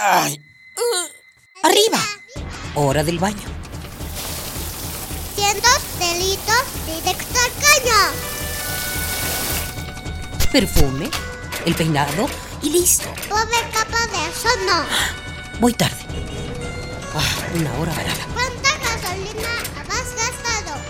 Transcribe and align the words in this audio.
¡Ay! 0.00 0.40
¡Arriba! 1.64 1.98
Hora 2.76 3.02
del 3.02 3.18
baño. 3.18 3.48
Cientos 5.34 5.80
delitos 5.98 6.62
directo 6.86 7.38
al 7.40 7.50
caño. 7.64 8.00
Perfume, 10.52 11.10
el 11.66 11.74
peinado 11.74 12.28
y 12.62 12.70
listo. 12.70 13.12
Pobre 13.28 13.58
capa 13.72 14.06
de 14.06 14.28
eso 14.28 14.48
no. 14.66 14.84
Voy 15.58 15.72
tarde. 15.72 15.96
Ah, 17.16 17.56
una 17.56 17.74
hora 17.78 17.92
varada. 17.92 18.24
¿Cuánta 18.34 18.78
gasolina 18.78 19.48
has 19.90 20.14
gastado? 20.14 20.80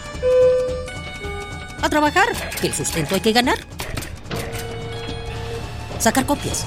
A 1.80 1.88
trabajar, 1.88 2.28
que 2.60 2.66
el 2.66 2.74
sustento 2.74 3.14
hay 3.14 3.22
que 3.22 3.32
ganar. 3.32 3.58
Sacar 5.98 6.26
copias. 6.26 6.66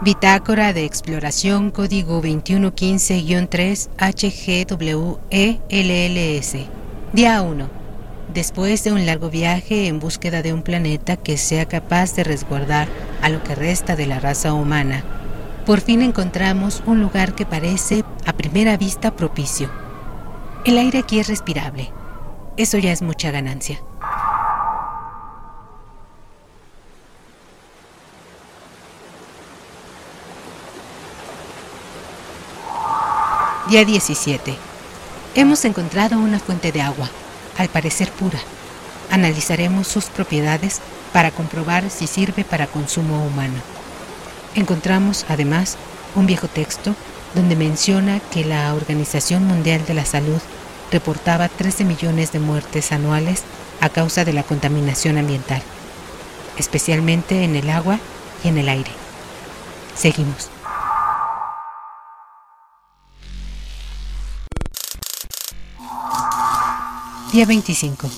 Bitácora 0.00 0.72
de 0.72 0.84
Exploración 0.84 1.72
Código 1.72 2.22
2115-3 2.22 3.88
HGWELLS. 5.28 6.56
Día 7.12 7.42
1. 7.42 7.68
Después 8.32 8.84
de 8.84 8.92
un 8.92 9.06
largo 9.06 9.28
viaje 9.28 9.88
en 9.88 9.98
búsqueda 9.98 10.40
de 10.42 10.52
un 10.52 10.62
planeta 10.62 11.16
que 11.16 11.36
sea 11.36 11.66
capaz 11.66 12.14
de 12.14 12.22
resguardar 12.22 12.86
a 13.22 13.28
lo 13.28 13.42
que 13.42 13.56
resta 13.56 13.96
de 13.96 14.06
la 14.06 14.20
raza 14.20 14.52
humana, 14.52 15.02
por 15.66 15.80
fin 15.80 16.02
encontramos 16.02 16.80
un 16.86 17.00
lugar 17.00 17.34
que 17.34 17.44
parece 17.44 18.04
a 18.24 18.32
primera 18.34 18.76
vista 18.76 19.16
propicio. 19.16 19.68
El 20.64 20.78
aire 20.78 21.00
aquí 21.00 21.18
es 21.18 21.26
respirable. 21.26 21.90
Eso 22.56 22.78
ya 22.78 22.92
es 22.92 23.02
mucha 23.02 23.32
ganancia. 23.32 23.80
Día 33.68 33.84
17. 33.84 34.56
Hemos 35.34 35.66
encontrado 35.66 36.18
una 36.18 36.38
fuente 36.38 36.72
de 36.72 36.80
agua, 36.80 37.10
al 37.58 37.68
parecer 37.68 38.10
pura. 38.10 38.38
Analizaremos 39.10 39.86
sus 39.86 40.06
propiedades 40.06 40.80
para 41.12 41.32
comprobar 41.32 41.90
si 41.90 42.06
sirve 42.06 42.44
para 42.44 42.66
consumo 42.66 43.22
humano. 43.26 43.60
Encontramos, 44.54 45.26
además, 45.28 45.76
un 46.14 46.24
viejo 46.24 46.48
texto 46.48 46.94
donde 47.34 47.56
menciona 47.56 48.20
que 48.32 48.42
la 48.42 48.72
Organización 48.72 49.44
Mundial 49.44 49.84
de 49.84 49.92
la 49.92 50.06
Salud 50.06 50.40
reportaba 50.90 51.50
13 51.50 51.84
millones 51.84 52.32
de 52.32 52.38
muertes 52.38 52.90
anuales 52.90 53.42
a 53.82 53.90
causa 53.90 54.24
de 54.24 54.32
la 54.32 54.44
contaminación 54.44 55.18
ambiental, 55.18 55.60
especialmente 56.56 57.44
en 57.44 57.54
el 57.54 57.68
agua 57.68 57.98
y 58.42 58.48
en 58.48 58.56
el 58.56 58.70
aire. 58.70 58.92
Seguimos. 59.94 60.57
Día 67.32 67.44
25. 67.44 68.08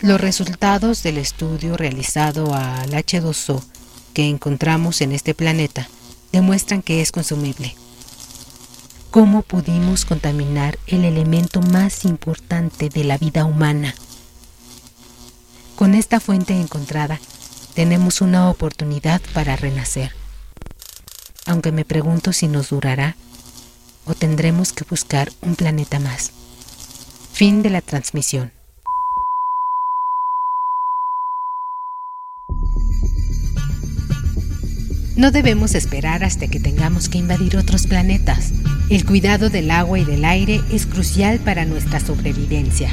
Los 0.00 0.18
resultados 0.18 1.02
del 1.02 1.18
estudio 1.18 1.76
realizado 1.76 2.54
al 2.54 2.92
H2O 2.92 3.62
que 4.14 4.26
encontramos 4.26 5.02
en 5.02 5.12
este 5.12 5.34
planeta 5.34 5.86
demuestran 6.32 6.80
que 6.80 7.02
es 7.02 7.12
consumible. 7.12 7.76
¿Cómo 9.10 9.42
pudimos 9.42 10.06
contaminar 10.06 10.78
el 10.86 11.04
elemento 11.04 11.60
más 11.60 12.06
importante 12.06 12.88
de 12.88 13.04
la 13.04 13.18
vida 13.18 13.44
humana? 13.44 13.94
Con 15.76 15.94
esta 15.94 16.18
fuente 16.18 16.58
encontrada, 16.58 17.20
tenemos 17.74 18.22
una 18.22 18.48
oportunidad 18.48 19.20
para 19.34 19.56
renacer. 19.56 20.12
Aunque 21.44 21.70
me 21.70 21.84
pregunto 21.84 22.32
si 22.32 22.48
nos 22.48 22.70
durará 22.70 23.14
o 24.06 24.14
tendremos 24.14 24.72
que 24.72 24.84
buscar 24.88 25.30
un 25.42 25.54
planeta 25.54 25.98
más. 25.98 26.32
Fin 27.38 27.62
de 27.62 27.70
la 27.70 27.80
transmisión. 27.82 28.50
No 35.16 35.30
debemos 35.30 35.76
esperar 35.76 36.24
hasta 36.24 36.48
que 36.48 36.58
tengamos 36.58 37.08
que 37.08 37.18
invadir 37.18 37.56
otros 37.56 37.86
planetas. 37.86 38.50
El 38.90 39.06
cuidado 39.06 39.50
del 39.50 39.70
agua 39.70 40.00
y 40.00 40.04
del 40.04 40.24
aire 40.24 40.60
es 40.72 40.86
crucial 40.86 41.38
para 41.38 41.64
nuestra 41.64 42.00
sobrevivencia. 42.00 42.90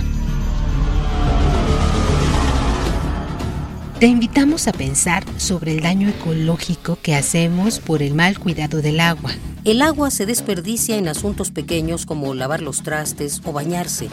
Te 4.05 4.09
invitamos 4.09 4.67
a 4.67 4.71
pensar 4.71 5.23
sobre 5.38 5.71
el 5.71 5.81
daño 5.81 6.07
ecológico 6.07 6.99
que 7.01 7.16
hacemos 7.16 7.79
por 7.79 8.03
el 8.03 8.13
mal 8.13 8.38
cuidado 8.38 8.83
del 8.83 8.99
agua. 8.99 9.31
El 9.63 9.81
agua 9.81 10.11
se 10.11 10.27
desperdicia 10.27 10.97
en 10.97 11.07
asuntos 11.07 11.49
pequeños 11.49 12.05
como 12.05 12.35
lavar 12.35 12.61
los 12.61 12.83
trastes 12.83 13.41
o 13.43 13.51
bañarse, 13.51 14.09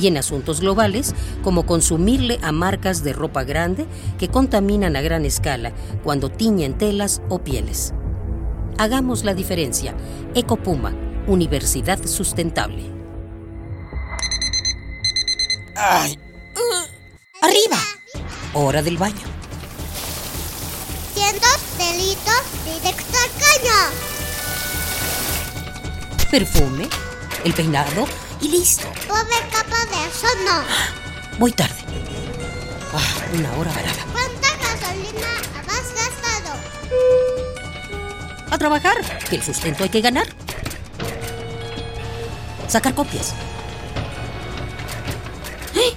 y 0.00 0.06
en 0.06 0.16
asuntos 0.16 0.60
globales 0.60 1.16
como 1.42 1.66
consumirle 1.66 2.38
a 2.40 2.52
marcas 2.52 3.02
de 3.02 3.14
ropa 3.14 3.42
grande 3.42 3.86
que 4.16 4.28
contaminan 4.28 4.94
a 4.94 5.00
gran 5.00 5.24
escala 5.24 5.72
cuando 6.04 6.28
tiñen 6.28 6.78
telas 6.78 7.20
o 7.28 7.40
pieles. 7.40 7.94
Hagamos 8.78 9.24
la 9.24 9.34
diferencia. 9.34 9.96
Ecopuma, 10.36 10.94
Universidad 11.26 12.06
Sustentable. 12.06 12.84
¡Ay! 15.74 16.16
¡Arriba! 17.42 17.78
Hora 18.54 18.82
del 18.82 18.98
baño. 18.98 19.31
Cientos 21.22 21.58
delitos 21.78 22.42
directo 22.64 23.16
al 23.16 23.30
caño. 23.38 23.78
Perfume, 26.32 26.88
el 27.44 27.54
peinado 27.54 28.08
y 28.40 28.48
listo. 28.48 28.88
Pobre 29.06 29.36
capa 29.52 29.86
de 29.86 30.08
eso 30.08 30.26
no. 30.44 31.38
Voy 31.38 31.52
tarde. 31.52 31.76
Ah, 32.92 33.14
una 33.34 33.52
hora 33.56 33.70
varada. 33.70 34.04
¿Cuánta 34.10 34.48
gasolina 34.56 35.28
has 35.68 35.94
gastado? 35.94 36.58
A 38.50 38.58
trabajar, 38.58 38.96
que 39.30 39.36
el 39.36 39.42
sustento 39.44 39.84
hay 39.84 39.90
que 39.90 40.00
ganar. 40.00 40.26
Sacar 42.66 42.94
copias. 42.94 43.32
¡Eh! 45.76 45.94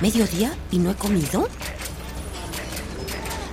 ¿Mediodía 0.00 0.56
y 0.70 0.78
no 0.78 0.90
he 0.90 0.94
comido? 0.94 1.48